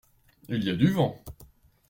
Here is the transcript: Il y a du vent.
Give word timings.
Il 0.49 0.63
y 0.63 0.71
a 0.71 0.75
du 0.75 0.87
vent. 0.89 1.21